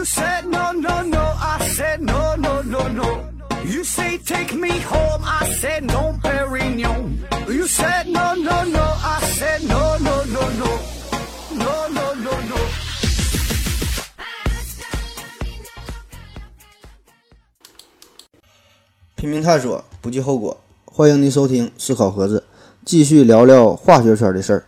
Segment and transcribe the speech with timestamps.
[0.00, 1.20] You said no, no, no.
[1.20, 3.28] I said no, no, no, no.
[3.66, 5.22] You say take me home.
[5.22, 7.18] I said no, Perignon.
[7.46, 8.80] You said no, no, no.
[8.80, 10.78] I said no, no, no, no.
[11.52, 12.56] No, no, no, no.
[19.16, 20.58] 拼命探索，不计后果。
[20.86, 22.44] 欢迎您收听思考盒子，
[22.86, 24.64] 继续聊聊化学圈的事儿。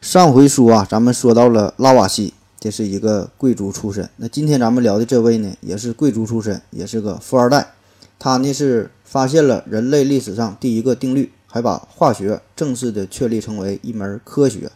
[0.00, 2.34] 上回书啊，咱们说到了拉瓦锡，
[2.66, 4.10] 这是一个贵族出身。
[4.16, 7.74] 那今天咱们聊的这位呢，也是贵族出身，也是个富二代。
[8.18, 14.72] 他呢是发现了人类历史上第一个定律，还把化学正式的确立成为一门科学。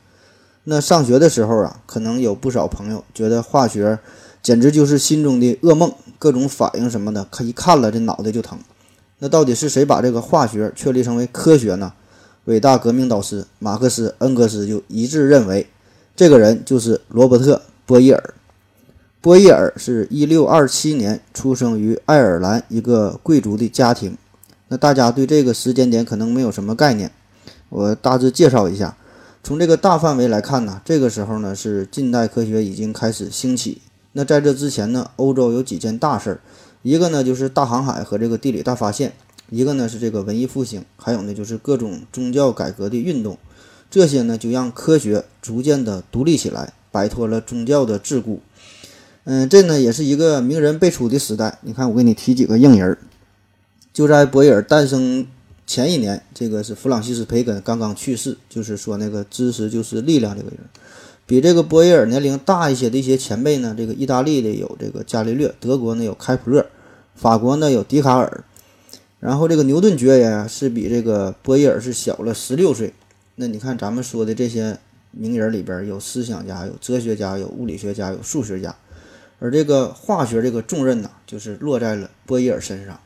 [0.62, 3.98] 那上学的时候啊，可能有不少朋友觉得化学
[4.40, 8.56] 简直就是心中的噩梦，各种反应什么的，看一看了这脑袋就疼。
[9.18, 11.92] 那到底是谁把这个化学确立成为科学呢？
[12.44, 15.66] 伟大革命导师马克思、恩格斯就一致认为，
[16.14, 17.56] 这个人就是罗伯特·
[17.90, 18.34] 波伊尔。
[19.20, 24.16] 波伊尔是一六二七年出生于爱尔兰一个贵族的家庭。
[24.68, 27.10] 那大家对这个时间点可能没有什么概念，
[27.68, 28.96] 我大致介绍一下。
[29.42, 33.82] 从这个大范围来看呢，这个时候呢是近代科学已经开始兴起。
[34.12, 36.40] 那在这之前呢，欧洲有几件大事儿。
[36.82, 39.14] 一个呢就是大航海和这个地理大发现，
[39.48, 43.36] 一个呢是这个文艺复兴，还有呢就是各种宗教改革的运动，
[43.90, 48.38] 这些呢就让科学逐渐的独立起来，摆脱了宗教的桎梏。
[49.24, 51.58] 嗯，这呢也是一个名人辈出的时代。
[51.62, 52.98] 你看，我给你提几个硬人儿，
[53.92, 55.26] 就在博伊尔诞生
[55.66, 60.58] 前一年，这个是弗朗西斯培根刚刚去世，就是说那个知识就是力量这个人。
[61.26, 66.66] 比这个波伊尔年龄大一些的一些前辈呢，这个意大利的有这个伽利略，德国呢有开普勒，
[67.14, 68.42] 法国呢有笛卡尔，
[69.20, 72.94] 然后这个牛顿爵爷呀是比这个波伊尔是小了十六岁。
[73.36, 74.78] 那你看咱们说的这些
[75.10, 78.74] 名人里边，有思想家，有哲学家，有物理学家，有数学家，
[79.38, 83.00] 而这个化学这个重任呢，就是落在了波伊尔身上。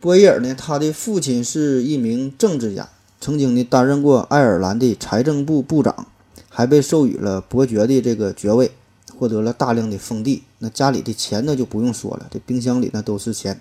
[0.00, 2.88] 波伊尔呢，他的父亲是一名政治家，
[3.20, 6.06] 曾经呢担任过爱尔兰的财政部部长。
[6.54, 8.70] 还被授予了伯爵的这个爵位，
[9.16, 10.42] 获得了大量的封地。
[10.58, 13.58] 那家里的钱呢就不用说了，这冰箱里那都是钱。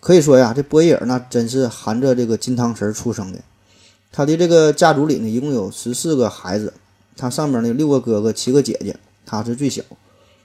[0.00, 3.38] 可以说呀，这波伊尔那真是含着这个金汤匙出生的。
[4.16, 6.72] 他的这个家族里呢，一共有十四个孩子，
[7.16, 9.82] 他上面呢六个哥哥，七个姐姐，他是最小。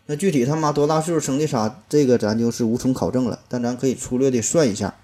[0.07, 3.38] 那具体他妈多大岁数生的啥，这个咱就是无从考证了。
[3.47, 4.96] 但咱可以粗略的算一下，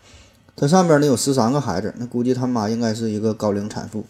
[0.56, 4.04] 他上边呢有十三个孩子，那估计他妈应该是一个高龄产妇。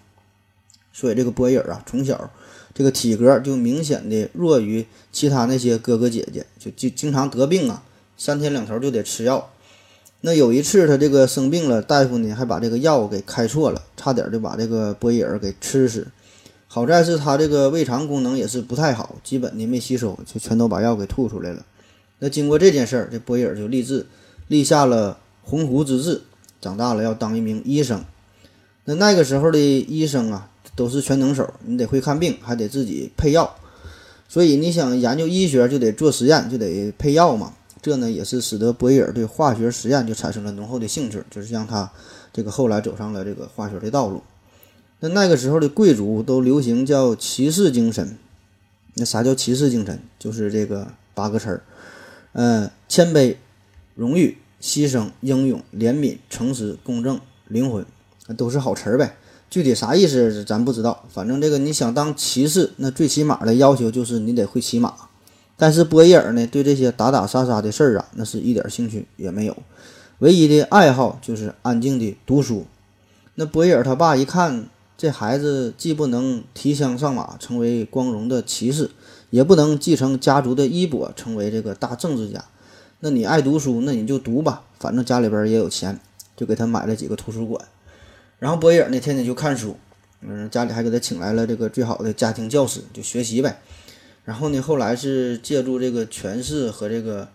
[0.93, 2.31] 所以这个波伊尔啊，从小。
[2.73, 7.83] 这个体格就明显的弱于其他那些哥哥姐姐，就经经常得病啊，
[8.17, 9.49] 三天两头就得吃药。
[10.21, 16.07] 那有一次他这个生病了，大夫呢还把这个药给开错了，差点就把这个波伊尔给吃死。
[16.67, 21.65] 好在是他这个胃肠功能也是不太好，基本的没吸收，就全都把药给吐出来了。
[22.19, 24.05] 那经过这件事儿，这波伊尔就立志
[24.47, 26.21] 立下了鸿鹄之志，
[26.59, 28.03] 长大了要当一名医生。
[28.85, 30.49] 那那个时候的医生啊。
[30.75, 33.55] 都是全能手，你得会看病，还得自己配药，
[34.27, 37.53] 所以你想研究医学就得做实验，就得配药嘛。
[37.85, 41.91] 这呢也是使得博伊尔对化学实验就产生了浓厚的兴趣，就是让他
[42.33, 44.23] 这个后来走上了这个化学的道路。
[45.01, 48.17] 那那个时候的贵族都流行叫骑士精神，
[48.95, 50.01] 那啥叫骑士精神？
[50.17, 51.63] 就是这个八个词儿，
[52.31, 53.35] 嗯，谦卑、
[53.93, 57.85] 荣誉、牺牲、英勇、怜悯、诚实、公正、灵魂，
[58.35, 59.15] 都是好词儿呗。
[59.51, 64.95] 具体啥意思咱不知道，反正这个你想当骑士，那最起码的要求就是你得会骑马。
[65.57, 69.55] 但是波伊尔呢，对这些打打杀杀的事儿啊，那是一点兴趣也没有，
[70.19, 72.65] 唯一的爱好就是安静的读书。
[73.35, 74.67] 那波伊尔他爸一看
[74.97, 78.91] 这孩子既不能提枪上马成为光荣的骑士，
[79.29, 82.43] 也不能继承家族的衣钵成为这个大政治家，
[82.99, 85.99] 那你爱读书，那你就读吧，反正家里边也有钱，
[86.35, 87.63] 就给他买了几个图书馆。
[88.39, 89.77] 然后博伊尔呢，天天就看书，
[90.21, 93.61] 嗯，家里还给他请来了这个最好的家庭教师，就学习呗。
[94.25, 97.29] 然后呢，后来是借助这个权势和这个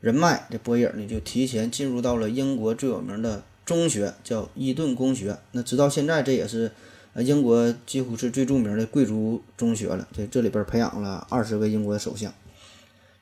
[0.00, 5.38] 人脉，这波影呢就提前进入到了英国最有名的中学，叫伊顿公学。
[5.52, 6.72] 那直到现在，这也是
[7.14, 10.08] 呃英国几乎是最著名的贵族中学了。
[10.12, 12.32] 这这里边培养了二十位英国首相。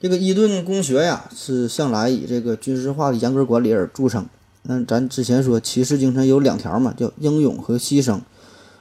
[0.00, 4.26] 这个伊顿公学呀，是向来以这个军事化的严格管理而著称。
[4.62, 8.18] 那咱之前说骑士精神有两条嘛，叫英勇和牺牲。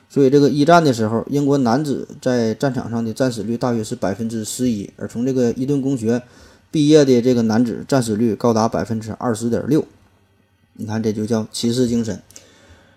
[0.09, 6.21] 所以这个一战的时候，英国男子在战场上的战死率大约是百分之十一，而从这个伊顿公学
[6.71, 9.85] 毕业的这个男子战死率高达百分之二十点六。
[10.73, 12.19] 你看，这就叫骑士精神。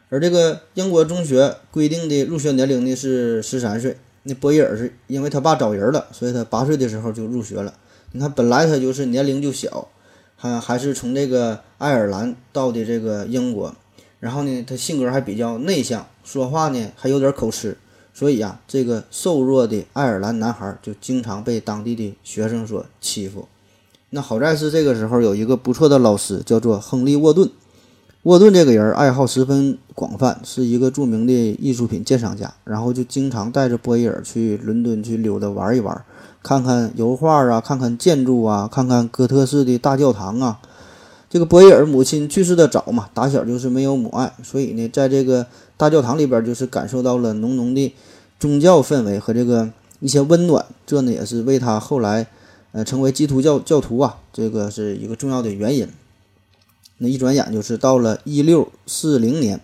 [0.09, 3.97] 而这个英国中学规定的入学年龄呢是十三岁。
[4.25, 7.75] 那波伊尔是因为他爸找人了，所以他八岁的时候就入学了。
[8.13, 9.89] 你看，本来他就是年龄就小，
[10.37, 13.75] 还还是从这个爱尔兰到的这个英国，
[14.23, 17.77] 然后呢，他性格还比较内向，说话呢还有点口吃，
[18.15, 23.49] 所以呀，这个瘦弱的爱尔兰男孩就经常被当地的学生所欺负。
[24.11, 27.51] 那好在是这个时候有一个不错的老师，叫做亨利·沃顿。
[28.23, 36.05] 沃顿这个人爱好十分广泛，是一个著名的艺术品鉴赏家，然后就经常带着波伊尔去伦敦去溜达玩一玩，
[36.45, 40.61] 看看油画啊，看看建筑啊，看看哥特式的大教堂啊。
[41.33, 45.47] 这个波伊尔母亲去世的早嘛，打小就是没有母爱，所以呢，在这个
[45.79, 47.95] 大教堂里边就是感受到了浓浓的
[48.39, 49.71] 宗教氛围和这个
[50.01, 52.27] 一些温暖，这呢也是为他后来
[52.73, 55.89] 呃成为基督教教徒啊，这个是一个重要的原因。
[56.99, 59.59] 那一转眼就是到了一六四零年，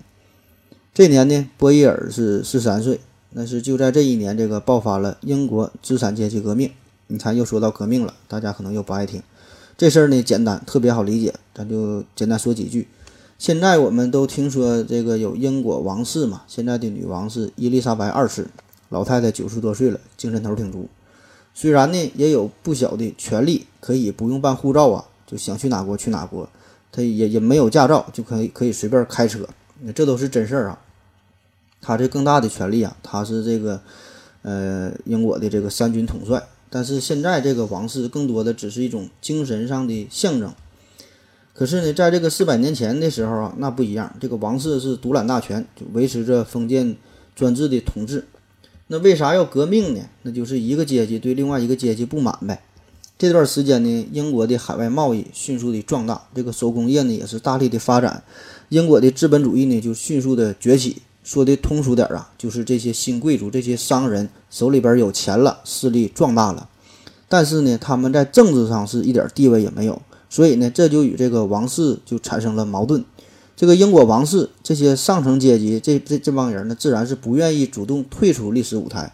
[0.94, 2.99] 这年呢，波伊尔是十三岁。
[3.32, 6.70] 那是就在这一年，这个爆发了英国资产阶级革命。
[7.09, 9.23] 你看，又说到革命了，大家可能又不爱听。
[9.79, 12.89] 这事儿呢，简单，特别好理解，咱就简单说几句。
[13.39, 18.49] 现在我们都听说这个有英国王室嘛，现在的女王是伊丽莎白二世，
[18.89, 20.89] 老太太九十多岁了，精神头挺足。
[21.55, 26.49] 虽然呢，也有不小的权利，可以不用办护照啊，就想去哪国去哪国。
[26.91, 29.49] 他也也没有驾照，就可以可以随便开车，
[29.95, 30.81] 这都是真事儿啊。
[31.81, 33.81] 他这更大的权利啊，他是这个
[34.43, 36.43] 呃英国的这个三军统帅。
[36.70, 40.53] 但是现在这个王室更多的只是一种精神上的象征。
[41.55, 46.97] 可是呢，在这个四百年前的时候啊，那不一样，这个王室是独揽大权，就维持着封建
[47.35, 48.25] 专制的统治。
[48.87, 50.00] 那为啥要革命呢？
[50.23, 52.62] 那就是一个阶级对另外一个阶级不满呗。
[53.19, 58.23] 这段时间呢，英国的海外贸易迅速的壮大，这个手工业呢也是大力的发展，
[58.69, 61.03] 英国的资本主义呢就迅速的崛起。
[61.29, 66.71] 说的通俗点儿啊，就是这些新贵族、这些商人手里边有钱了，势力壮大了，
[67.29, 73.05] 但是呢，他们在政治上是一点地位也没有，所以呢，这就与这个王室就产生了矛盾。
[73.55, 79.13] 这个英国王室这些上层阶级，这这这帮人呢，自然是不愿意主动退出历史舞台。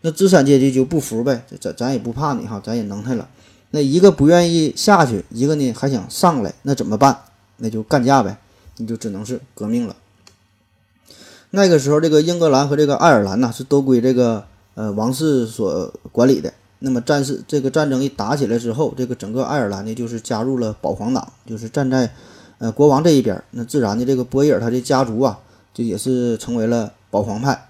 [0.00, 3.28] 那资产阶级就不服呗，咱咱也不怕你哈，咱也能耐了。
[3.72, 7.18] 那一个不愿意下去，一个呢还想上来，那怎么办？
[7.58, 8.38] 那就干架呗，
[8.78, 9.94] 你就只能是革命了。
[11.50, 14.44] 那个时候，这个英格兰和这个爱尔兰呢是都归这个
[14.74, 16.52] 呃王室所管理的。
[16.78, 22.10] 那么战事这个战争一打起来之后，这个整个爱尔兰呢就是加入了保皇党，就是站在
[22.58, 23.42] 呃国王这一边。
[23.50, 25.38] 那自然的，这个波伊尔他的家族啊，
[25.74, 27.66] 就也是成为了保皇派。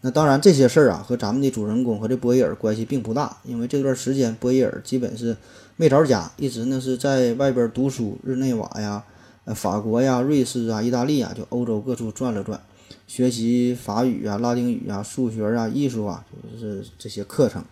[0.00, 5.36] 那当然，这些事儿啊和咱们的主人公和这波伊尔关系并不大，因为这段时间波伊尔基本是
[5.76, 9.02] 没着家，一直呢是在外边读书，日内瓦呀、
[9.44, 12.60] 呃法国呀、瑞士啊、意大利啊，就欧洲各处转了转，
[13.08, 17.64] 学习法语啊、拉丁语啊、数学啊、艺术啊，就是这些课程。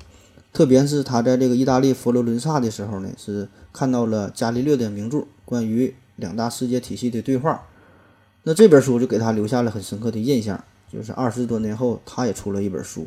[0.52, 7.52] 特别是他在这个意大利佛罗伦萨的时候呢，是看到了伽利略的名著《关于两大世界体系的对话》，
[8.44, 10.64] 那这本书就给他留下了很深刻的印象。
[10.90, 13.06] 就是二十多年后，他也出了一本书，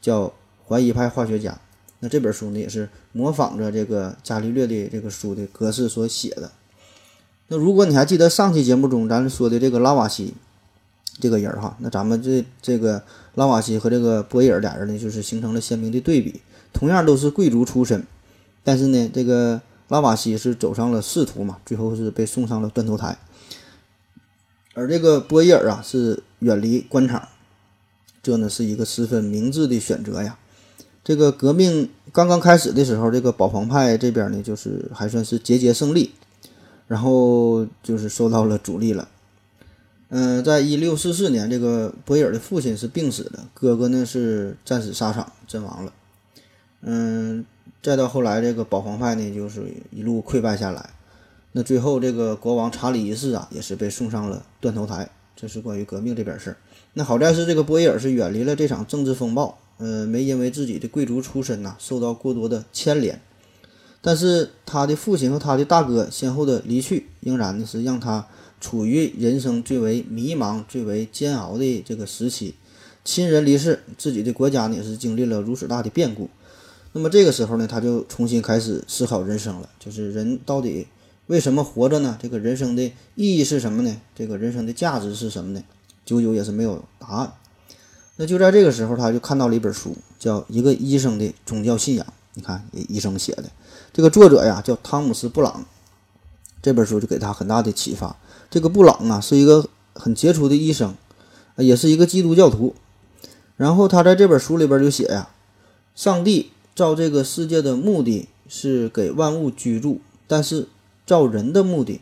[0.00, 0.24] 叫
[0.66, 1.52] 《怀疑派化学家》。
[2.00, 6.50] 那这本书呢，也是模仿着这个伽利略的这个书的格式所写的。
[7.46, 10.34] 那如果你还记得上期节目中咱说的这个拉瓦锡
[11.18, 13.02] 这个人哈，那咱们这这个
[13.34, 16.40] 拉瓦锡和这个波伊尔俩人呢，就是形成了鲜明的对比。
[16.72, 18.06] 同样都是贵族出身，
[18.62, 23.18] 但是呢，这个拉瓦锡是走上了仕途嘛，最后是被送上了断头台。
[24.74, 27.28] 而这个波伊尔啊，是远离官场，
[28.22, 30.38] 这呢是一个十分明智的选择呀。
[31.02, 36.12] 这个革命刚刚开始的时候，这个保皇派这边呢，就是还算是节节胜利，
[36.86, 39.08] 然后就是受到了阻力了。
[40.10, 45.92] 嗯，在一六四四年，这个博伊尔的父亲是病死的，哥哥呢是战死沙场阵亡了。
[46.82, 47.44] 嗯，
[47.80, 50.90] 再到后来，这个保皇派呢，就是一路溃败下来。
[51.52, 55.08] 那最后，这个国王查理一世啊，也是被送上了断头台。
[55.36, 56.56] 这是关于革命这边事儿。
[56.92, 63.20] 那好在是这个博伊尔是远离了这场政治风暴，呃，没因为自己的贵族出身呐受到过多的牵连。
[64.02, 68.26] 但是他的父亲和他的大哥先后的离去，仍然呢是让他
[68.60, 72.54] 处于人生最为迷茫、最为煎熬的这个时期。
[73.04, 76.28] 亲人离世，自己的国家呢也是经历了如此大的变故。
[76.92, 80.86] 那么这个时候呢，他就重新开始思考人生了，就是人到底。
[81.26, 82.18] 为什么活着呢？
[82.20, 82.82] 这个人生的
[83.14, 83.96] 意义是什么呢？
[84.16, 85.62] 这个人生的价值是什么呢？
[86.04, 87.32] 久久也是没有答案。
[88.16, 92.04] 那就在这个时候，他就看到了一本书，叫《一个医生的宗教信仰》。
[92.34, 93.44] 你看，医生写的，
[93.92, 95.64] 这个作者呀叫汤姆斯·布朗。
[96.62, 98.16] 这本书就给他很大的启发。
[98.50, 100.94] 这个布朗啊是一个很杰出的医生，
[101.56, 102.74] 也是一个基督教徒。
[103.56, 105.30] 然后他在这本书里边就写呀，
[105.94, 108.28] 上帝造这个世界的目的。
[108.52, 110.66] 是给万物居住，但是
[111.06, 112.00] 造人的目的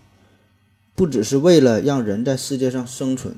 [0.94, 3.36] 不只是为了让人在世界上生存，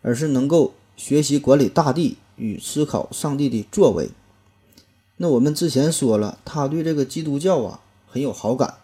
[0.00, 4.08] 而是能够学习管理大地与思考上帝的作为。
[5.18, 8.76] 那我们之前说了，他对这个基督教啊很有好感，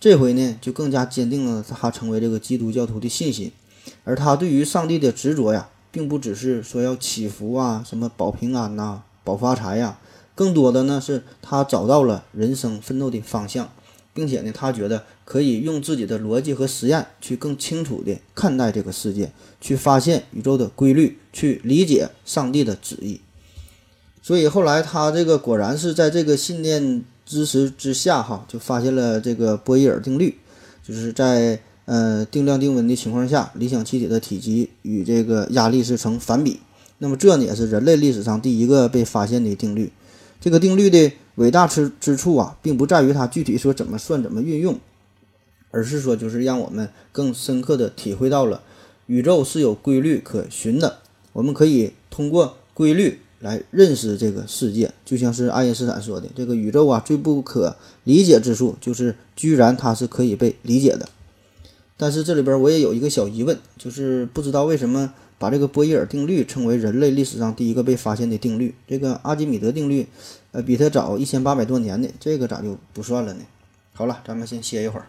[0.00, 3.52] 这回呢就更加坚定了他成为这个基督教徒的信心。
[4.02, 9.98] 而他对于上帝的执着呀，并不只是说要祈福啊，什么保平安呐、保发财呀，
[10.34, 13.70] 更多的呢是他找到了人生奋斗的方向，
[14.14, 19.30] 并且呢，他觉得可以用自己的逻辑和实验去更清楚地看待这个世界，
[19.60, 23.20] 去发现宇宙的规律，去理解上帝的旨意。
[24.22, 30.36] 所以后来他这个果然是在这个信念支持之下，哈，就发现了这个波义尔定律，
[30.82, 31.60] 就是在。
[31.86, 36.60] 呃，定量定温的情况下，理想气体的体积与这个压力是成反比。
[36.98, 39.90] 那么这呢也是人类历史上第一个被发现的定律。
[40.40, 44.78] 这个定律的伟大之之处啊，并不在于它具体说怎么算、怎么运用，
[45.72, 48.62] 而是说就是让我们更深刻的体会到了
[49.06, 50.98] 宇宙是有规律可循的。
[51.32, 54.90] 我们可以通过规律来认识这个世界。
[55.04, 61.08] 就像是爱因斯坦说的，这个宇宙啊最不可理解之处就是居然它是可以被理解的。
[61.96, 68.74] 但是这里边我也有一个小疑问，就是不知道为什么把这个波义尔定律称为人类历史上第一个被发现的定律。
[68.86, 70.06] 这个阿基米德定律，
[70.52, 73.44] 呃，比它早一千八百多年的，这个咋就不算了呢？
[73.92, 75.06] 好了，咱们先歇一会儿。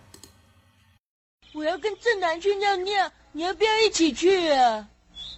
[1.53, 4.87] 我要跟正南去尿尿，你要不要一起去啊？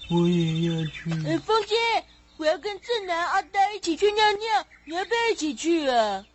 [0.09, 1.12] 我也要去。
[1.25, 1.75] 呃，风姐，
[2.43, 6.25] 我要跟正南、阿呆一起去尿尿，你要不要一起去啊？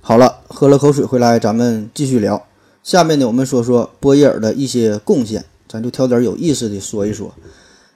[0.00, 2.44] 好了，喝了口水回来，咱们继续聊。
[2.82, 7.32] 下面呢，我们说说波义尔的一些贡献，咱就挑点有意思的说一说。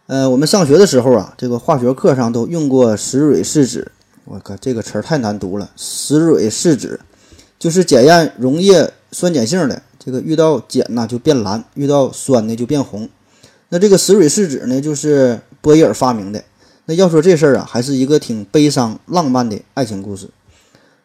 [0.07, 3.91] 呃，我们上学的时候啊，这个化学课上都用过石蕊试纸。
[4.25, 5.73] 我靠，这个词儿太难读了。
[5.75, 7.01] 石蕊试纸
[7.59, 9.83] 就是检验溶液酸碱性的。
[9.99, 13.09] 这个遇到碱呢就变蓝，遇到酸呢就变红。
[13.69, 16.43] 那这个石蕊试纸呢，就是波伊尔发明的。
[16.85, 20.29] 那要说这事儿啊，还是一个挺悲伤浪漫的爱情故事。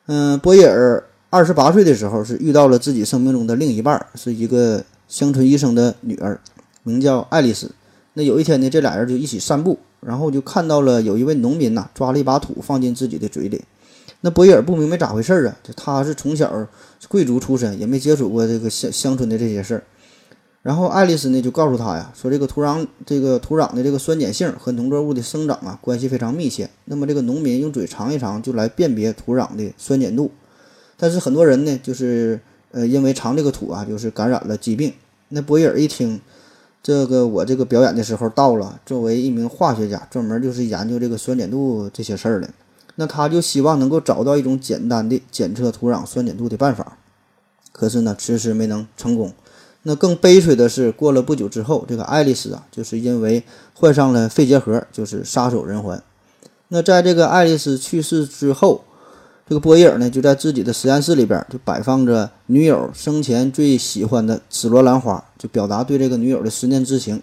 [0.06, 6.39] 嗯，波伊尔二十八岁的时候是遇到了自己生命中的另一半，是一个乡村医生的女儿，
[6.84, 7.72] 名叫爱丽丝。
[8.13, 13.63] 那有一天呢，这俩人就一起散步，然后就看到了有一位农民呐抓了一把土放进自己的嘴里。
[14.20, 16.68] 那波伊尔不明白咋回事儿啊，就他是从小
[17.08, 19.84] 贵族出身，也没接触过这个乡乡村的这些事儿。
[20.62, 26.70] 然后爱丽丝呢就告诉他呀，说这个土壤这个土壤的这个酸碱性和农作物的生长啊关系非常密切。
[26.86, 30.30] 那么这个农民用嘴尝一尝就来辨别土壤的酸碱度。
[30.98, 32.39] 但是很多人呢就是
[32.70, 34.94] 呃因为尝这个土啊就是感染了疾病。
[35.30, 36.22] 那博伊尔一听，
[36.84, 42.50] 这个我这个表演的时候到了，作为一名化学家，专门就是研究这个酸碱度这些事儿的，
[42.98, 46.98] 那他就希望能够找到一种简单的检测土壤酸碱度的办法。
[47.72, 49.34] 可是呢迟迟没能成功。
[49.84, 56.02] 那更悲催的是，过了不久之后，这个爱丽丝啊，就是因为患上了肺结核，就是撒手人寰。
[56.68, 58.84] 那在这个爱丽丝去世之后，
[59.50, 67.22] 这个波伊尔呢，就在自己的实验室里边就摆放着女友生前最喜欢的紫罗兰花，就表达对这个女友的思念之情。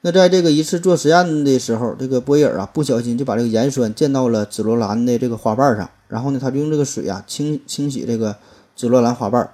[0.00, 8.34] 那在这个一次做实验的时候，这个波伊尔啊，不小心就把这个盐酸溅到了紫罗兰的这个花瓣上，然后呢，他就用这个水啊清清洗这个
[8.74, 9.48] 紫罗兰花瓣。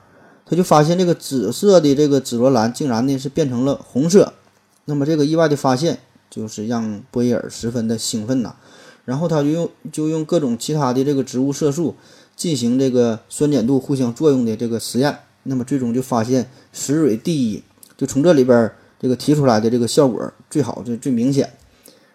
[0.49, 4.33] 他就发现这个紫色的这个紫罗兰竟然呢是变成了红色，
[4.87, 5.99] 那么这个意外的发现
[6.31, 8.55] 就是让波伊尔十分的兴奋呐，
[9.05, 11.97] 然后他就用就用各种其他的这个植物色素
[12.35, 17.63] 进行这个酸碱度互相作用的这个实验，那么最终就发现石蕊第一，
[17.99, 21.53] 就从这里边这个提出来的这个效果最好最最明显，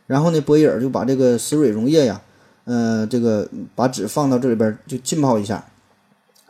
[0.07, 2.19] 然后呢波伊尔就把这个石蕊溶液呀，
[2.65, 5.63] 呃这个把纸放到这里边就浸泡一下，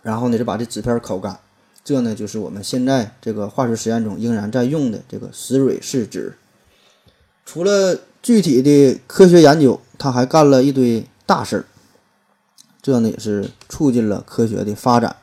[0.01, 1.37] 然后呢就把这纸片烤干。
[1.83, 6.35] 这呢，就是我们现在这个化学实验中仍然在用的这个石蕊试纸。
[7.45, 11.65] 除了具体的科学研究，他还干了一堆大事儿。
[12.81, 15.17] 这呢，也是促进了科学的发展。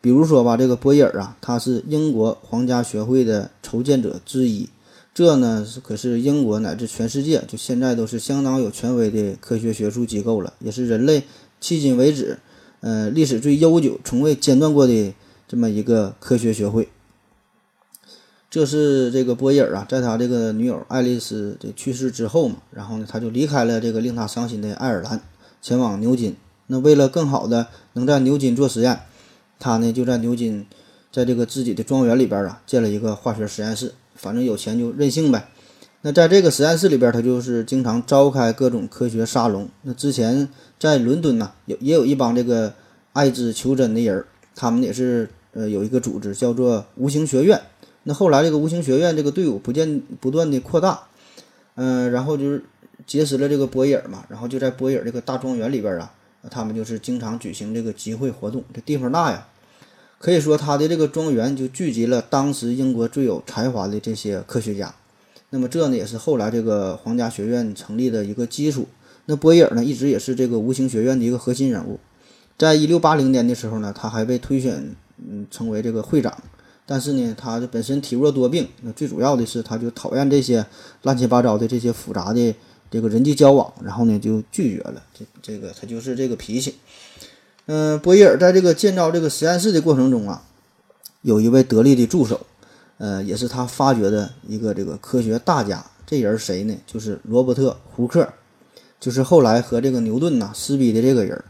[0.00, 4.68] 比如说吧，这个波义尔啊，他是英国皇家学会的筹建者之一。
[5.14, 11.20] 这呢，可是英国乃至全世界，就现在都是相当有权威的科学学术机构了，也是人类
[11.62, 12.36] 迄今为止，
[12.80, 15.14] 呃，历史最悠久、从未间断过的。
[15.46, 16.88] 这么一个科学学会，
[18.50, 25.20] 这是这个波伊尔啊，在他这个女友爱丽丝的去世之后嘛，然后呢，他就离开了这个令他伤心的爱尔兰，
[25.60, 26.36] 前往牛津。
[26.66, 29.00] 那为了更好的能在牛津做实验，
[29.58, 30.66] 他呢就在牛津，
[31.12, 33.92] 在这个自己的庄园里边啊，建了一个化学实验室。
[34.14, 35.48] 反正有钱就任性呗。
[36.02, 39.68] 那在这个实验室里边，他就是经常召开各种科学沙龙。
[39.82, 40.48] 那之前
[40.78, 42.72] 在伦敦呢，有也有一帮这个
[43.12, 44.24] 爱之求真的人，
[44.54, 47.60] 他们也是呃有一个组织叫做无形学院。
[48.04, 51.04] 那后来这个无形学院这个队伍不见不断的扩大，
[51.76, 52.62] 嗯、然后就是
[53.06, 56.12] 结识了这个波伊尔嘛，然后就在波伊尔这个大庄园里边啊，
[56.50, 58.62] 他们就是经常举行这个集会活动。
[58.74, 59.46] 这地方大呀，
[60.18, 64.94] 可以说他的这个庄园就聚集了当时英国最有才华的这些科学家。
[65.48, 68.86] 那么这呢也是后来这个皇家学院成立的一个基础。
[69.24, 71.98] 那波伊尔呢一直也是这个无形学院的一个核心人物。
[72.56, 76.36] 在一六八零年的时候呢，他还被推选嗯成为这个会长。
[76.86, 80.64] 但是呢，他这本身体弱多病，那最主要的是他就讨厌这些
[81.02, 82.54] 乱七八糟的这些复杂的
[82.90, 85.02] 这个人际交往，然后呢就拒绝了。
[85.18, 86.74] 这这个他就是这个脾气。
[87.66, 90.42] 嗯、波伊尔在这个建造这个实验室的过程中啊，
[91.22, 92.46] 有一位得力的助手，
[92.98, 95.82] 呃，也是他发掘的一个这个科学大家。
[96.06, 96.76] 这人谁呢？
[96.86, 98.28] 就是罗伯特·胡克，
[99.00, 101.42] 就是后来和这个牛顿呐撕逼的这个人。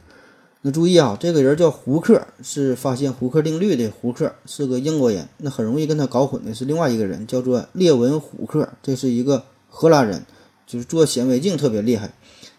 [0.67, 5.29] 那注意啊，这个人叫胡克，是发现胡克定律的胡克，是个英国人。
[5.37, 10.25] 那很容易跟他搞混的是另外一个人，叫做列文·虎克，这是一个荷兰人，
[10.67, 12.11] 就是做显微镜特别厉害，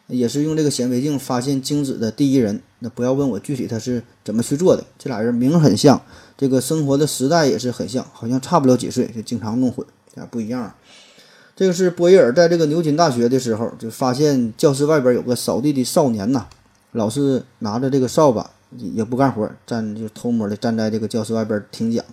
[0.06, 2.62] 也是用这个显微镜发现精子的第一人。
[2.78, 6.00] 那不要问我具体他是怎么去做的，这俩人名很像，
[6.38, 9.84] 这个生活的时代也是很像，好像差不了几岁，就经常弄混，
[10.14, 10.76] 啊不一样啊。
[11.56, 16.46] 这个是波伊尔在这个牛津大学的时候，就发现教室外边有个扫地的少年呐，
[16.96, 22.04] 老是拿着这个扫把也不干活，站就偷摸的站在这个教室外边听讲。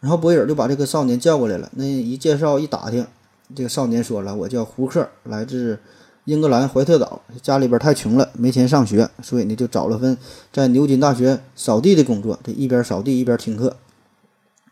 [0.00, 3.06] 然后波伊尔就把这个少年叫过来了，那一介绍一打听，
[3.54, 5.78] 这个少年说了：“我叫胡克，来自
[6.24, 10.16] 英格兰怀特岛，家里边太穷了，没钱上学，所以呢就找了份
[10.52, 13.76] 在牛津大学扫地的工作，这一边扫地一边听课。”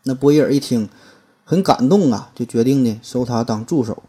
[0.03, 0.87] 那波伊尔一听。
[1.45, 4.03] 很感动啊，就决定呢收他当助手。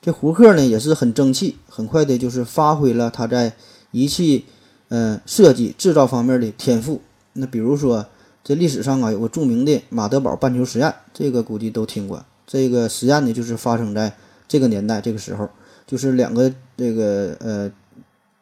[0.00, 3.56] 这胡克呢也是很争气，很快的就是发挥了他在
[3.90, 4.44] 仪器
[4.88, 7.00] 呃设计制造方面的天赋。
[7.34, 8.06] 那比如说，
[8.42, 12.24] 这历史上啊有个著名的马德堡半球实验，这个估计都听过。
[12.46, 15.48] 这个实验呢就是发生在这个年代这个时候，
[15.86, 17.70] 就是两个这个呃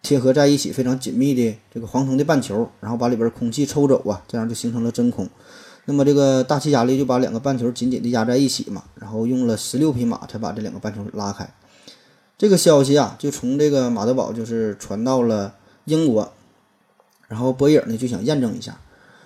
[0.03, 5.29] 贴合在一起非常紧密的这个黄铜的半球，然后把里边空气抽走啊，这样就形成了真空。
[5.87, 11.49] 那么这个大气压力就把两个半球紧紧地压在一起嘛，然后用了十六匹马才把这两个半球拉开。
[12.37, 15.55] 这个消息啊，就从这个马德堡就是传到了
[15.85, 16.33] 英国，
[17.29, 18.81] 然后波伊尔呢就想验证一下。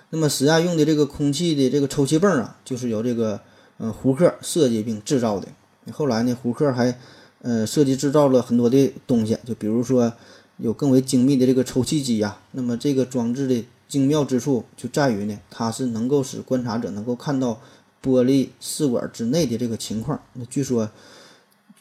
[0.09, 3.39] 那么实验用的这个空气的这个抽气泵啊，就是由这个
[3.77, 5.47] 呃胡克设计并制造的。
[5.91, 6.97] 后来呢，胡克还
[7.41, 10.11] 呃设计制造了很多的东西，就比如说
[10.57, 12.37] 有更为精密的这个抽气机呀。
[12.51, 17.61] 那么这个装置的精妙之处就在于呢，它是能够使观察者能够看到
[18.03, 20.19] 玻璃试管之内的这个情况。
[20.33, 20.89] 那据说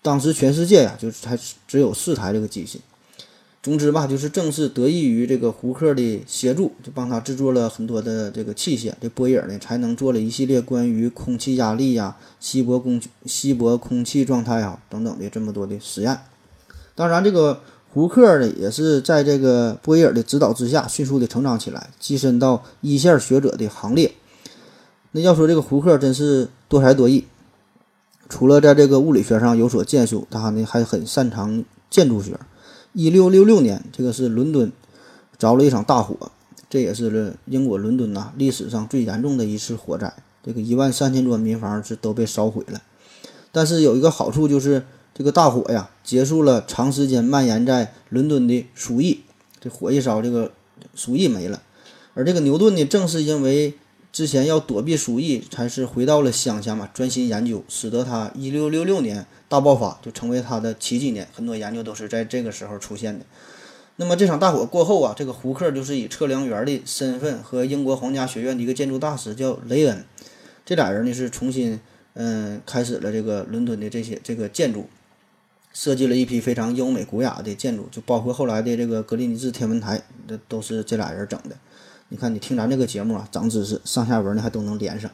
[0.02, 2.80] 当时全世界呀，就是才只有四台这个机器。
[3.62, 16.18] 总之吧，就是正是得益于这个胡克的协助，就帮他制作了很多的这个器械，这波伊尔呢才能做了一系列关于空气压力呀、稀薄空稀薄空气状态啊等等的这么多的实验。
[16.94, 17.60] 当然，这个。
[17.90, 24.12] 胡克呢，也是在这个波伊尔的指导之下，迅速的成长起来，跻身到一线学者的行列。
[25.12, 27.24] 那要说这个胡克真是多才多艺，
[28.28, 32.38] 除了在这个物理学上有所建树，他呢还很擅长建筑学。
[32.92, 34.72] 一六六六年，这个是伦敦
[35.38, 36.30] 着了一场大火，
[36.68, 40.12] 这也是英国伦敦呐历史上最严重的一次火灾，
[40.44, 42.82] 这个一万三千多民房是都被烧毁了。
[43.52, 44.84] 但是有一个好处就是。
[45.14, 49.22] 这个大火呀，结束了长时间蔓延在伦敦的鼠疫。
[49.58, 50.52] 这火一烧，这个
[50.94, 51.60] 鼠疫没了。
[52.14, 53.74] 而这个牛顿呢，正是因为
[54.10, 61.28] 之前要躲避鼠疫，才是回到了乡下嘛，专心研究，使得他一六六六年大爆发，就成为他的奇迹年。
[61.32, 63.24] 很多研究都是在这个时候出现的。
[63.96, 70.04] 那么这场大火过后啊，这个胡克就是以测量员的身份和英国皇家学院的一个建筑大师叫雷恩，
[70.64, 71.78] 这俩人呢是重新
[72.14, 74.88] 嗯开始了这个伦敦的这些这个建筑。
[75.74, 81.56] 设计了一批非常优美古雅的建筑，就包括后来的这个格林尼治天文台，这都是这俩人整的。
[82.10, 85.10] 你看，你听咱这个节目啊，长知识，上下文呢还都能连上。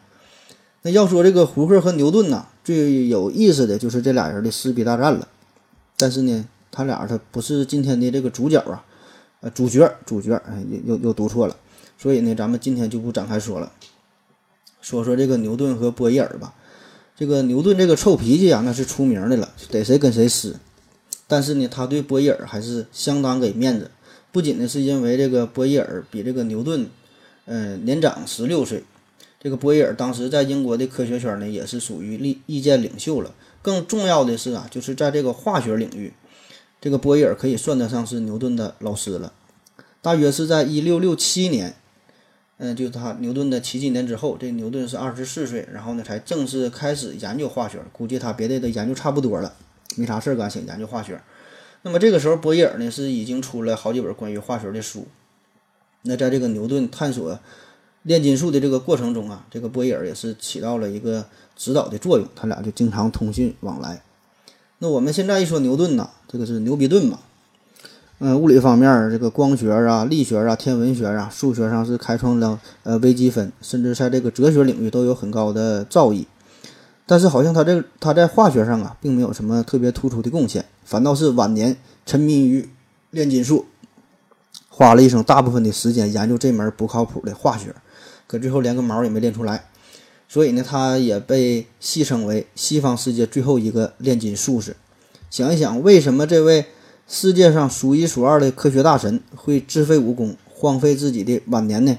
[0.83, 5.27] 那要说这个胡克和牛顿呐，最有意思的就是这俩人的撕逼大战了。
[5.97, 8.85] 但是呢，他俩他不是今天的这个主角啊，
[9.41, 11.57] 呃，主角主角，哎，又又读错了。
[11.99, 13.73] 所以呢，咱们今天就不展开说了，
[14.81, 16.55] 说说这个牛顿和波伊尔吧。
[17.17, 20.57] 这个牛顿这个臭脾气啊，那是出名的了，逮谁跟谁撕。
[21.27, 23.91] 但是呢，他对波伊尔还是相当给面子。
[24.35, 26.89] 不仅呢是因为这个波伊尔比这个牛顿，
[27.45, 28.83] 嗯，年长十六岁。
[29.41, 33.33] 这个波伊尔当时在英国的科学圈呢，也是属于意意见领袖了。
[33.63, 36.13] 更重要的是啊，就是在这个化学领域，
[36.81, 39.33] 这个波伊尔可以算得上是牛顿的老师了。
[40.03, 41.77] 大约是在一六六七年，
[42.59, 47.79] 嗯，就是他牛顿的七几年之后，这牛顿是二十四岁，然后呢才正式开始研究化学。
[47.93, 49.55] 估计他别的都研究差不多了，
[49.95, 51.21] 没啥事儿干，想研究化学。
[51.87, 55.07] 那么这个时候，波义尔呢是已经出了好几本关于化学的书。
[56.01, 57.39] 那在这个牛顿探索
[58.05, 64.03] 炼金术的这个过程中啊，这个波义尔也是起到了一个指导的作用，他俩就经常通讯往来。
[64.79, 67.19] 那我们现在一说牛顿呢，这个是牛逼顿嘛。
[68.21, 76.25] 嗯，物理方面，这个光学啊、力学啊、天文学啊、数学上是开创了呃微积分，甚至在这个哲学领域都有很高的造诣。
[77.07, 82.67] 但是好像他这他在化学上啊，并没有什么特别突出的贡献，反倒是晚年沉迷于
[83.11, 83.67] 炼金术，
[84.71, 87.75] 花了一生大部分的时间研究这门不靠谱的化学，
[88.27, 89.67] 可最后连个毛也没炼出来。
[90.29, 94.75] 所以呢，他也被戏称为西方世界最后一个炼金术士。
[95.31, 96.65] 想一想，为什么这位
[97.07, 101.99] 世界上数一数二的科学大神会自废武功，荒废自己的晚年呢？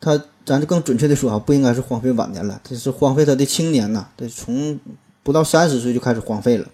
[0.00, 0.22] 他。
[0.46, 4.06] 咱就更准确的说啊，不应该是荒废晚年了，这是荒废他的青年呐。
[4.16, 4.78] 这从
[5.24, 6.68] 不到三十岁就开始荒废了。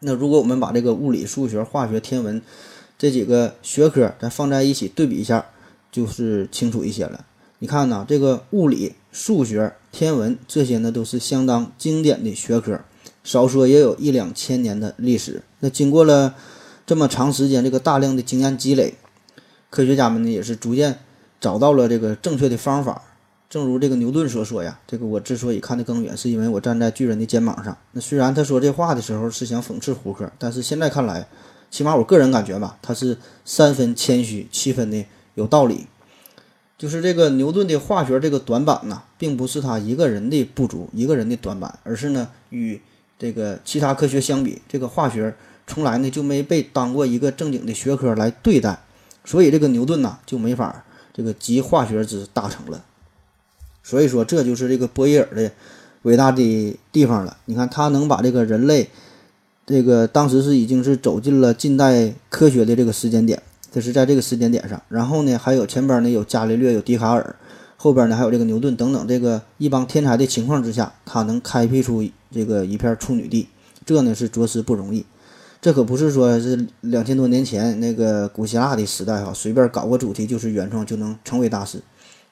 [0.00, 2.40] 那如果我们把这个物理、数学、化学、天文
[2.96, 5.44] 这几个学科咱放在一起对比一下，
[5.92, 7.26] 就是清楚一些了。
[7.58, 12.80] 你看呐，这个物理、数学、天文这些呢，都是相当经典的学科，
[13.22, 15.42] 少说也有一两千年的历史。
[15.60, 16.34] 那经过了
[16.86, 18.94] 这么长时间这个大量的经验积累，
[19.68, 21.00] 科学家们呢也是逐渐。
[21.40, 23.02] 找到了这个正确的方法，
[23.48, 27.76] 正如这个牛顿所说呀，这个我之所以看得更远，是因为我站在巨人的肩膀上。
[27.92, 31.26] 那虽然他说这话的时候是想讽刺胡克，但是现在看来，
[31.70, 35.86] 起码我个人感觉吧，他是三分谦虚，七分的有道理。
[36.76, 42.80] 就是这个牛顿的化学这个短板呢，并不是他一个人的不足，一个人的短板，而是呢与
[43.18, 45.34] 这个其他科学相比，这个化学
[45.66, 48.78] 从来呢就没被当过一个正经的学科来对待，
[49.24, 50.84] 所以这个牛顿呐就没法。
[51.18, 52.84] 这个集化学之大成了，
[53.82, 55.50] 所以说这就是这个波义耳的
[56.02, 57.36] 伟大的地方了。
[57.46, 58.88] 你看他能把这个人类，
[59.66, 64.80] 这个当时是已经是走进了近代科学的这个时间点，这是在这个时间点上。
[64.88, 67.34] 然后呢，还有前边呢有伽利略，有笛卡尔，
[67.76, 73.48] 后边呢还有这个牛顿等等，这个一帮天才的情况之下，他能开辟出这个一片处女地，
[73.84, 75.04] 这呢是着实不容易。
[75.60, 81.80] 这可不是说是两千多年前那个古希腊的时代哈，随便搞个主题就是原创就能成为大师。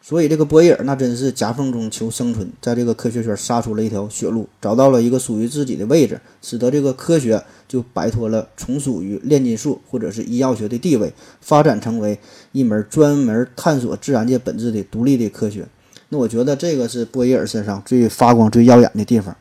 [0.01, 12.17] 所以这个波伊尔那真是夹缝中求生存，在这个科学圈杀出了一条血路，找到了一个属于自己的位置，使得这个科学就摆脱了从属于炼金术或者是医药学的地位，发展成为
[12.53, 15.67] 一门专门探索自然界本质的独立的科学。
[16.11, 19.37] 那我觉得这个是波伊尔身上最发光、最耀眼的地方。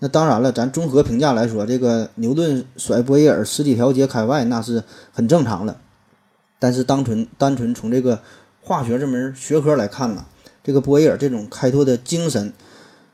[0.00, 5.76] 那当然了，咱综合评价来说，这个牛顿甩波义耳十几条街开外，那是很正常的。
[6.60, 8.20] 但是单纯单纯从这个
[8.60, 10.24] 化学这门学科来看呢，
[10.62, 12.52] 这个波义耳这种开拓的精神，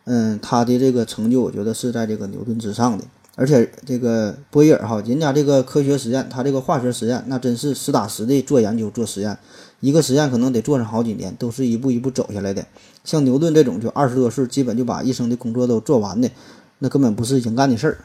[0.04, 3.04] 嗯，他的这个成就，我觉得是在这个牛顿之上的。
[3.36, 9.36] 而且这个波义耳哈，人家这个科学实验，他这个化学实验，那真是实打实的做研究做实验，
[9.80, 12.64] 一个实验可能得做上好几年，都是一步一步走下来的。
[13.02, 16.30] 像牛顿这种，就二十多岁，基本就把一生的工作都做完的。
[16.78, 17.98] 那根本不是人干的事儿。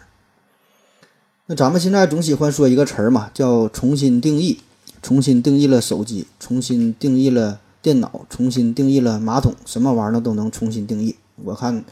[1.48, 4.60] 那咱们现在总喜欢说一个词儿嘛，叫重新定义，
[5.02, 11.16] 重新定义了手机，重新定义了电脑，重新定义了马桶，什么玩意儿都能重新定义。
[11.38, 11.84] 我看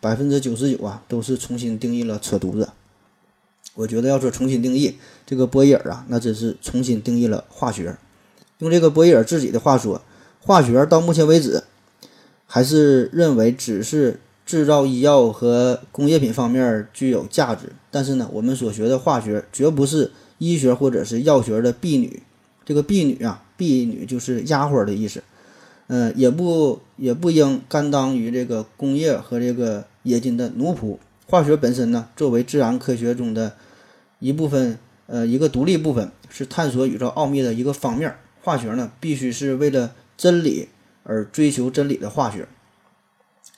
[0.00, 2.70] 百分之九十九啊，都是重新定义了扯犊子。
[3.74, 7.98] 我觉得要说重新定义这个波义耳啊，那真是重新定义了化学。
[8.60, 10.00] 用这个波义耳自己的话说，
[10.40, 11.62] 化学到目前为止
[12.46, 14.20] 还是认为只是。
[14.44, 22.22] 制造医药和工业品方面具有价值，但是呢，我们所学的化学绝不是医学或者是药学的婢女。
[22.64, 25.22] 这个婢女啊，婢女就是丫鬟的意思。
[25.88, 30.96] 嗯，也不也不应甘当于这个工业和这个冶金的奴仆。
[31.26, 33.52] 化学本身呢，作为自然科学中的
[34.20, 38.14] 一部分，呃，一个独立部分，是探索宇宙奥秘的一个方面。
[38.42, 40.68] 化学呢，必须是为了真理
[41.02, 42.46] 而追求真理的化学。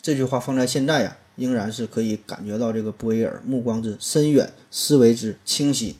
[0.04, 5.96] 这句话放在现在呀，仍然是可以感觉到这个波义耳目光之深远，思维之清晰。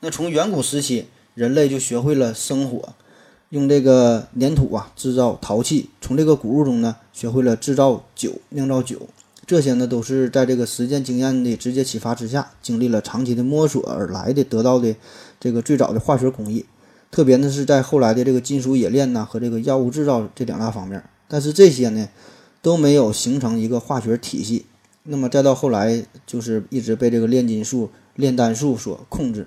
[0.00, 2.92] 那从远古时期，人类就学会了生火，
[3.48, 9.08] 用这个粘土啊制造陶器；从这个谷物中呢，学会了制造酒，酿造酒。
[9.46, 14.94] 这些呢，都是在这个实践经验的直接启发之下，经历了长期的摸索而来的，得到的
[15.40, 16.66] 这个最早的化学工艺。
[17.10, 21.02] 特别呢，是在后来的这个金属冶炼呐和这个药物制造这两大方面。
[21.26, 22.06] 但是这些呢，
[22.62, 24.64] 都没有形成一个化学体系，
[25.02, 29.46] 那么再到后来，就是一直被这个炼金术、炼丹术所控制。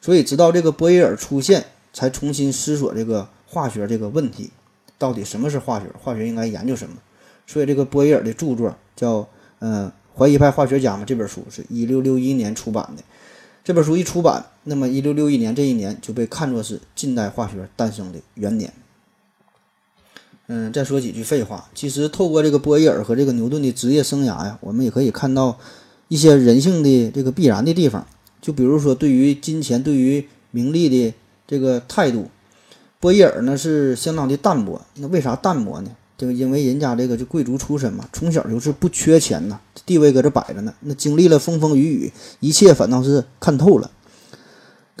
[0.00, 4.50] 所以直到这个波伊尔出现，才重新思索这个化学这个问题，
[4.96, 5.86] 到底什么是化学？
[6.02, 6.96] 化学应该研究什么？
[7.46, 9.18] 所以这个波伊尔的著作叫
[9.58, 13.02] 《呃怀疑派化学家》嘛，这本书是一六六一年出版的。
[13.62, 18.72] 这本书一出版，那么一六六一年这一年就被看作是近代化学诞生的元年。
[20.52, 21.70] 嗯，再说几句废话。
[21.76, 25.56] 其实透过这个波伊尔和这个牛顿的职业生涯呀，我们也可以看到
[26.08, 28.04] 一些人性的这个必然的地方。
[28.42, 31.14] 就比如说对于金钱、对于名利的
[31.46, 32.28] 这个态度，
[32.98, 34.82] 波伊尔呢是相当的淡泊。
[34.96, 35.90] 那为啥淡泊呢？
[36.18, 40.74] 这个因为人家这个就贵族出身嘛，从小就是不缺钱呐，地位搁这摆着呢。
[40.80, 43.88] 那经历了风风雨雨，一切反倒是看透了。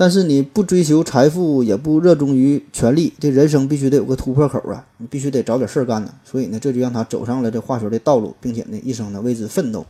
[0.00, 4.82] 但是你不追求财富，也不热衷于权力，这人生必须得有个突破口啊！
[4.96, 6.10] 你必须得找点事儿干呢。
[6.24, 9.84] 所以呢，这就让他走上了这化学的道路，并且呢，一生呢为之奋斗。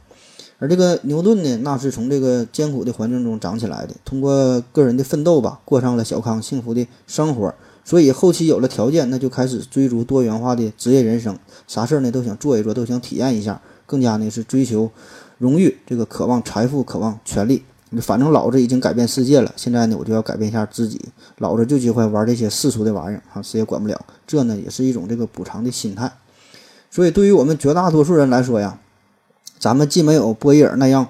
[0.59, 7.55] 而这个牛顿呢，那是从这个艰苦的环境中长起来的，通过个人的奋斗吧，过上了小康幸福的生活。
[7.85, 14.91] 所以后期有了条件，那就开始追逐多元化的职业人生，啥事儿呢都想做一做，都想体验一下，更加呢是追求
[15.39, 17.63] 荣誉，这个渴望财富，渴望权力。
[17.99, 21.01] 反正老子已经改变世界了，现在呢，我就要改变一下自己。
[21.39, 24.01] 老子就喜欢玩这些世俗的玩意儿，哈，谁也管不了。
[24.27, 26.13] 这呢，也是一种这个补偿的心态。
[26.91, 28.79] 所以，对于我们绝大多数人来说呀，
[29.59, 31.09] 咱们既没有波伊尔那样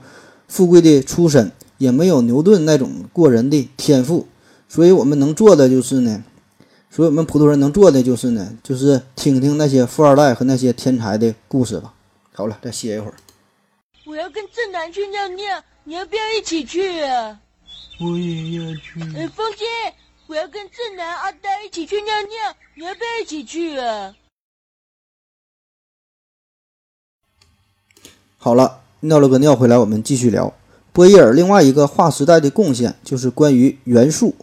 [0.49, 4.27] 富贵的出身，也没有牛顿那种过人的天赋，
[4.69, 6.23] 所以我们能做的就是呢，
[6.91, 11.93] 所以我们普通人能做的就是呢，就是听听那些富二代和那些天才的故事吧。
[12.33, 13.15] 好了，再歇一会儿。
[14.07, 17.41] 我要跟正南去尿尿，你要不要一起去啊？
[18.01, 19.01] 我也要去。
[19.17, 19.65] 哎，风姐，
[20.27, 24.15] 我要跟正南、阿呆一起去尿尿，你要不要一起去啊？
[28.37, 30.53] 好了，尿了个尿回来，我们继续聊
[30.93, 34.35] 波伊尔另外一个划时代的贡献，就是关于元素。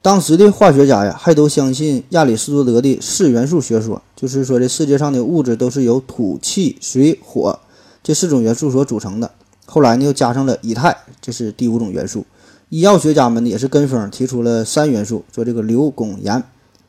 [0.00, 7.58] 当时的化学家呀，还都相信亚里士多德的四元素学说，就是说这世界上的物质都是由土、气、水、火
[8.02, 9.34] 这四种元素所组成的。
[9.70, 12.24] 后来呢，又加上了以太，这是第五种元素。
[12.70, 16.42] 医药学家们呢，也是跟风提出了三元素，说这个硫、汞、盐，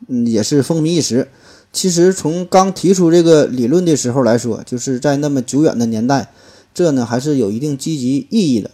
[0.07, 1.27] 嗯，也是风靡一时。
[1.73, 6.31] 其实从刚提出这个理论的时候来说，就是在那么久远的年代，
[6.73, 8.71] 这呢还是有一定积极意义的。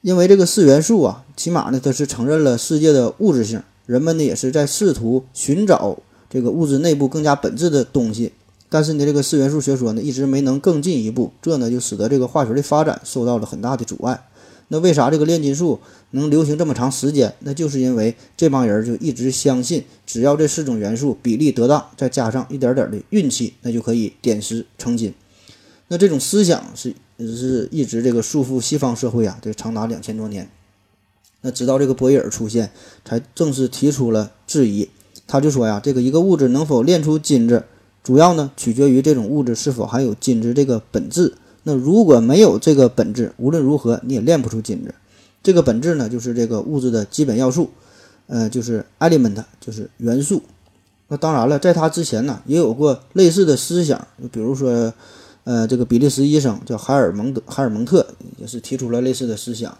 [0.00, 5.98] 因为这个四元素啊，起码呢它是承认了世界的物质性，人们呢也是在试图寻找
[6.30, 8.32] 这个物质内部更加本质的东西。
[8.74, 14.26] 但是呢，这个四元素学说呢一直没能更进一步，这呢就使得这个化学的发展受到了很大的阻碍。
[14.66, 15.78] 那为啥这个炼金术
[16.10, 17.32] 能流行这么长时间？
[17.38, 25.14] 那就是因为这帮人就一直相信，只要这四种元素比例得当，再加上一点点的运气，那就可以点石成金。
[25.86, 30.50] 那这种思想是是一直这个束缚西方社会啊，这长达两千多年。
[31.42, 32.72] 那直到这个波伊尔出现，
[33.04, 34.90] 才正式提出了质疑。
[35.28, 37.64] 他就说呀，这个一个物质能否炼出金子，
[38.04, 41.34] 主要呢取决于这种物质是否含有金子这个本质。
[41.64, 44.94] 那如果没有这个本质，无论如何你也炼不出金子。
[45.42, 47.70] 这个本质呢，就是这个物质的基本要素，
[48.26, 50.42] 呃，就是 element，就是元素。
[51.08, 54.92] 那当然了，在他之前呢，也有过类似的思想，就比如说，
[55.44, 58.06] 呃，这个比利时医生叫海尔蒙德，海尔蒙特
[58.38, 59.76] 也是提出了类似的思想。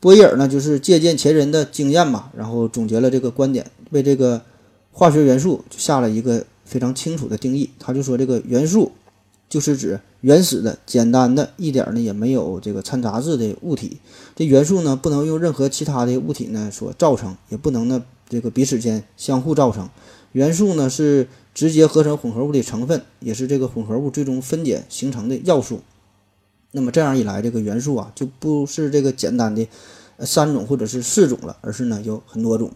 [0.00, 4.42] 波伊尔呢，就是借鉴前人的经验嘛，然后总结了这个观点，为这个
[4.90, 7.70] 化学元素就下了一个非常清楚的定义。
[7.78, 8.92] 他就说，这个元素
[9.48, 10.00] 就是指。
[10.22, 13.98] 原始的、简单的、一点呢也没有这个掺杂质的物体，
[14.36, 19.90] 这元素呢不能用任何其他的物体呢所造成，也不能呢这个彼此间相互造成。
[20.30, 25.80] 元素呢是直接合成混合物的成分，也是这个混合物最终分解形成的要素。
[26.70, 29.66] 那么这样一来，这个元素啊就不是这个简单的
[30.20, 32.70] 三种或者是四种了，而是呢有很多种。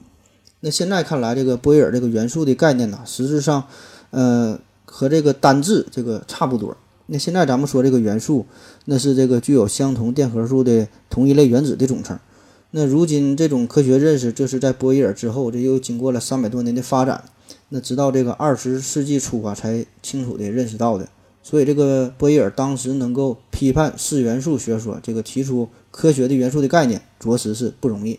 [0.66, 3.62] 那现在看来，这个波伊尔这个元素的概念呢，实质上，
[4.10, 6.76] 呃，和这个单质这个差不多。
[7.06, 8.44] 那现在咱们说这个元素，
[8.86, 12.18] 那是这个具有相同电荷数的同一类原子的总称。
[12.72, 17.22] 那如今这种科学认识，这是在波伊尔之后，这又经过了三百多年的发展。
[17.68, 21.08] 那直到这个二十世纪初啊，才清楚地认识到的。
[21.44, 28.18] 所以这个波伊尔当时能够批判四元素学说，这个提出科学的元素的概念，着实是不容易。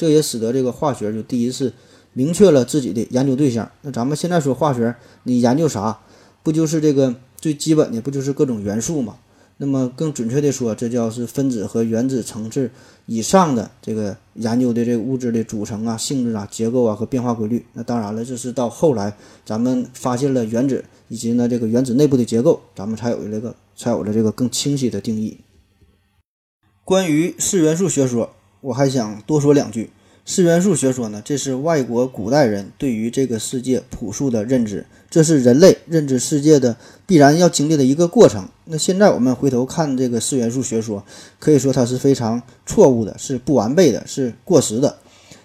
[0.00, 1.74] 这也使得这个化学就第一次
[2.14, 3.70] 明确了自己的研究对象。
[3.82, 6.00] 那咱们现在说化学，你研究啥？
[6.42, 7.14] 不就是这个？
[7.36, 9.16] 最基本的不就是各种元素嘛？
[9.56, 12.70] 那么更准确的说，这叫是分子和原子层次
[13.06, 17.64] 以上的这个研究的这个物质的组成啊、性质啊、结构啊和变化规律。
[17.72, 25.38] 那当然了，这是到后来咱们发现了原子以及呢这个原子内部的结构，咱们才有这个才有了这个更清晰的定义。
[26.84, 29.90] 关于四元素学说，我还想多说两句。
[30.26, 38.48] 四元素学说呢，这是外国古代人对于这个世界朴素的认知，这是人类认知世界的必然要经历的一个过程。
[38.66, 41.04] 那现在我们回头看这个四元素学说，
[41.40, 44.98] 可以说它是非常错误的，是不完备的，是过时的。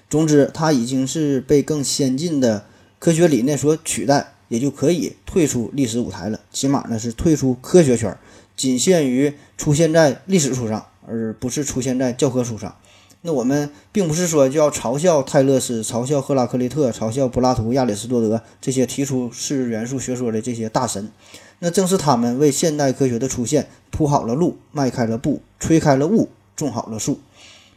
[0.08, 2.66] 总之，它已经是被更先进的
[3.00, 6.40] 科学理念所取代，也就可以退出历史舞台了。
[6.52, 8.16] 起码呢，是退出科学圈，
[8.56, 12.76] 仅限于出现在历史书上，而不是出现在教科书上。
[13.28, 21.12] 那我们并不是说就要嘲笑泰勒斯、嘲笑赫拉克利特、嘲笑柏拉图、亚里士多德这些提出四元素学说的这些大神，
[21.58, 27.20] 那正是他们为现代科学的出现铺好了路、迈开了步、吹开了雾、种好了树。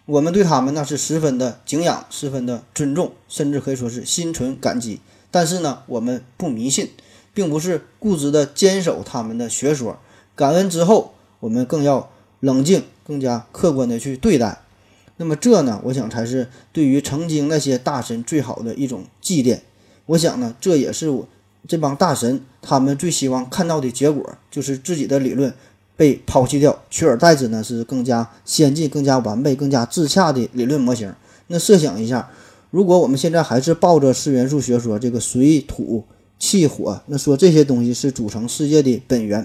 [0.05, 5.01] 我们对他们那是十分的敬仰、十分的尊重，甚至可以说是心存感激。
[5.31, 6.91] 但是呢，我们不迷信，
[7.33, 9.99] 并不是固执的坚守他们的学说。
[10.37, 14.61] 感恩之后，我们更要冷静、更加客观的去对待。
[15.19, 19.59] 那么这呢，我想才是对于曾经那些大神最好的一种祭奠。
[20.07, 21.29] 我想呢，这也是我
[21.67, 25.53] 这帮大神他们最希望看到的结果，就是自己的理论
[25.97, 31.13] 被抛弃掉，取而代之呢是更加先进、更加完备、更加自洽的理论模型。
[31.49, 32.31] 那设想一下，
[32.71, 36.05] 如果我们现在还是抱着四元素学说，这个水土
[36.39, 39.45] 气火，那说这些东西是组成世界的本源。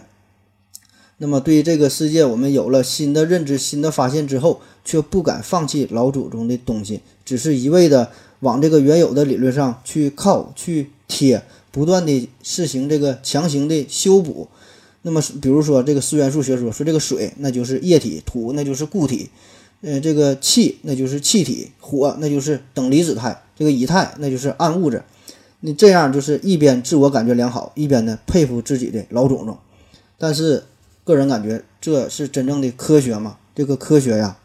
[1.17, 11.41] 那么，对于这个世界，我们有了新的认知、新的发现之后，却不敢放弃老祖宗的东西，只是一味的往这个原有的理论上去靠、去贴，
[11.71, 14.47] 不断的实行这个强行的修补。
[15.03, 19.29] 那么，比如说这个四元素学说，说这个水那就是液体，土那就是固体，
[19.81, 25.03] 呃，这个气那就是气体，火那就是等离子态，这个以太那就是暗物质。
[25.59, 29.57] 你这样就是一边自我感觉良好，一边呢佩服自己的老祖宗，
[30.17, 30.63] 但是。
[31.05, 33.35] 个人感觉这是真正的科学吗？
[33.53, 34.37] 这个科学呀，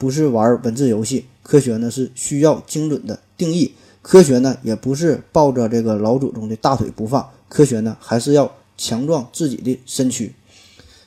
[0.00, 10.34] 不是玩文字游戏，科学呢是需要精准的定义，科学呢也不是抱着这个老祖宗的大腿不放，科学呢还是要强壮自己的身躯。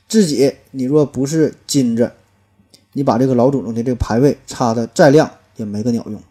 [0.08, 2.12] 自己你若不是金子，
[2.92, 6.22] 你把这个老祖宗的这个牌位插的再亮也没个鸟用。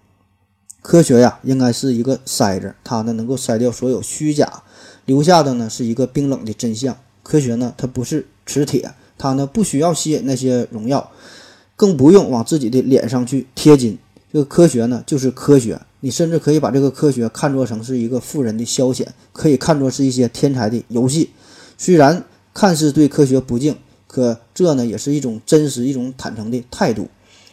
[0.83, 4.62] 科学呀，应该是一个筛子，它呢能够筛掉所有虚假，
[5.05, 6.96] 留下的呢是一个冰冷的真相。
[7.25, 8.29] 科学呢，它不是。
[8.44, 11.12] 磁铁，它呢不需要吸引那些荣耀，
[11.76, 13.98] 更不用往自己的脸上去贴金。
[14.32, 15.80] 这个科学呢，就是科学。
[16.00, 21.30] 你甚至可以把这个科学看作成是一个富人的消遣，可以看作是一些天才的游戏。
[21.78, 27.08] 虽然看似对科学不敬，可这呢也是一种真实、一种坦诚的态度。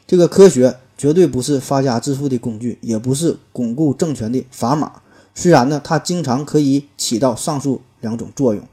[0.07, 5.01] 这个科学绝对不是发家致富的工具，也不是巩固政权的砝码。
[5.35, 8.63] 虽然呢，它经常可以起到上述两种作用。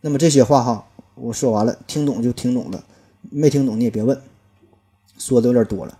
[0.00, 0.86] 那么这些话哈。
[1.16, 2.82] 我说完了，听懂就听懂了，
[3.30, 4.20] 没听懂你也别问，
[5.18, 5.98] 说的有点多了，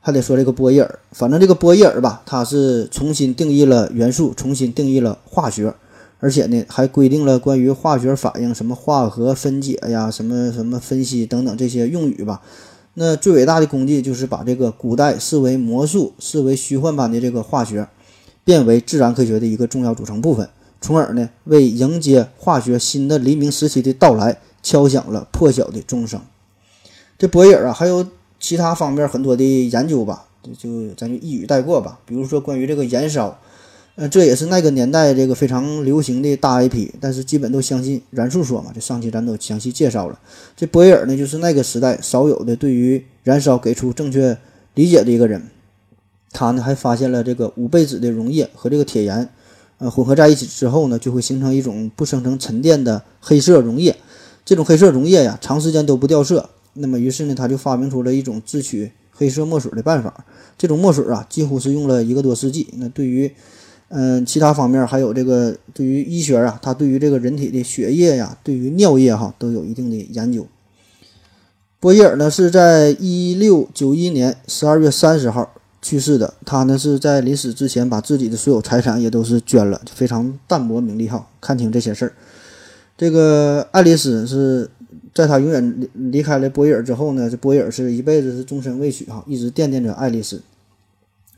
[0.00, 0.98] 还得说这个波义尔。
[1.12, 5.74] 反正这个波义尔吧，他是重新定义了元素，重新定义了化学，
[6.20, 12.42] 而且呢还规定了关于化学反应、什么化合分解呀、什么什么分析等等这些用语吧。
[12.94, 17.88] 那最伟大的功绩就是把这个古代视为魔术、视为虚幻般的这个化学，
[18.44, 20.48] 变为自然科学的一个重要组成部分。
[20.80, 26.20] 从而呢，为迎接化学新的黎明时期的到来敲响了破晓的钟声。
[27.16, 28.06] 这博尔啊，还有
[28.40, 31.98] 其他方面很多的研究吧，就咱就一语带过吧。
[32.06, 33.38] 比如说关于这个燃烧，
[33.96, 38.70] 呃，这也是那个年代这个非常流行的大 IP，但是基本都相信燃素说嘛。
[38.72, 40.18] 这上期咱都详细介绍了。
[40.56, 44.38] 这博尔呢，就是那个时代少有的对于燃烧给出正确
[44.74, 45.42] 理解的一个人。
[46.30, 49.28] 他呢，还发现了这个五倍子的溶液和这个铁盐。
[49.78, 53.96] 呃，混合在一起之后呢，就会形成一种不生成沉淀的黑色溶液。
[54.44, 56.50] 这种黑色溶液呀，长时间都不掉色。
[56.78, 60.24] 那么，于是呢，他就发明出了一种制取黑色墨水的办法。
[60.56, 62.68] 这种墨水啊，几乎是用了一个多世纪。
[62.78, 63.30] 那对于，
[63.88, 70.46] 嗯，其他方面还有这个对于医学啊，他对于这个人体的血液呀，对于尿液哈，都有一定的研究。
[71.80, 75.52] 波伊尔呢，是在一六九一年十二月三十号。
[75.80, 81.28] 去世的他呢，是在临死之前把自己的所有财产也都是捐了，非常淡泊名利哈。
[81.40, 82.12] 看清这些事儿，
[82.96, 84.68] 这个爱丽丝是
[85.14, 90.42] 在他永远离离开了波伊尔之后呢，这波伊尔是一辈子是终身未娶哈，一直惦念着爱丽丝。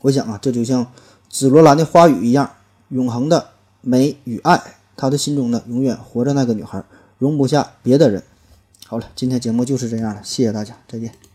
[0.01, 0.85] 我想啊，这就像
[1.29, 2.51] 紫罗兰的花语一样，
[2.89, 3.49] 永恒的
[3.81, 4.61] 美与爱，
[4.95, 6.83] 他的心中呢永远活着那个女孩，
[7.17, 8.21] 容不下别的人。
[8.85, 11.30] 好了，今天节目就是这样了，谢谢大家，再见。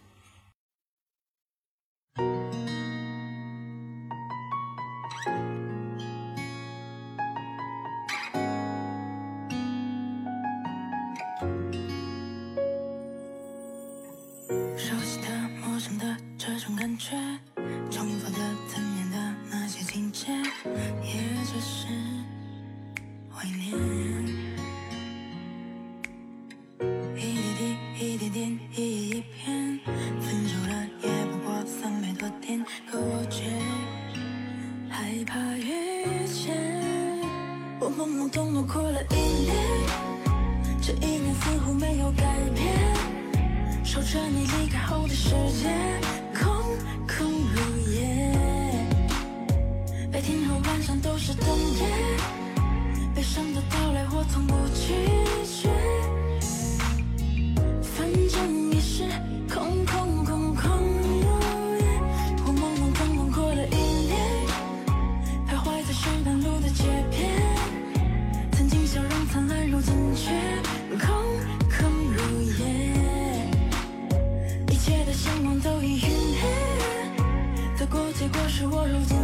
[78.56, 79.15] 是我如此。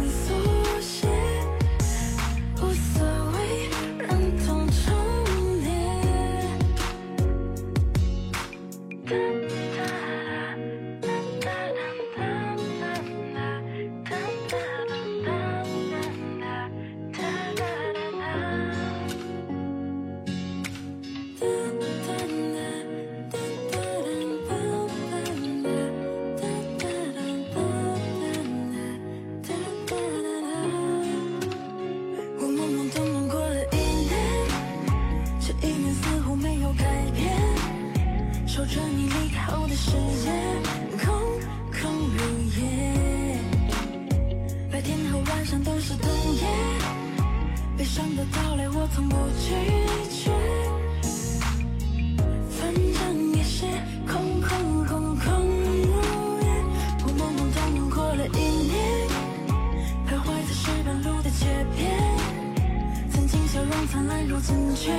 [64.25, 64.91] 若残缺，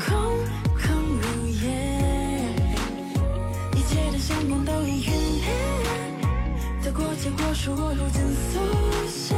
[0.00, 0.16] 空
[0.74, 0.84] 空
[1.20, 1.64] 如也，
[3.74, 5.46] 一切的相框都已陨灭，
[6.82, 8.58] 得过且过，是我如今速
[9.08, 9.34] 写。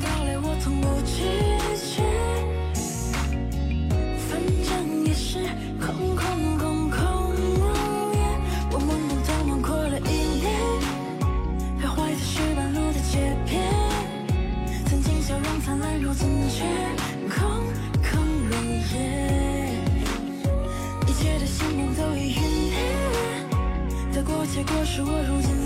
[0.00, 1.22] 到来我从不拒
[1.76, 2.02] 绝
[4.28, 5.38] 反正也是
[5.80, 7.66] 空空空空如
[8.14, 8.20] 也
[8.70, 10.46] 我懵懵懂懂过了一年
[11.80, 13.50] 徘徊在石板路的街边
[14.86, 16.64] 曾经笑容灿烂如今却
[17.28, 17.64] 空
[18.00, 18.10] 空
[18.48, 18.52] 如
[18.92, 19.74] 也
[21.08, 22.40] 一切的星光都已陨
[22.70, 22.76] 灭
[24.12, 25.61] 得过且过是我如今